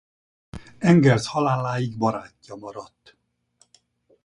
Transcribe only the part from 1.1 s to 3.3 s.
haláláig barátja maradt.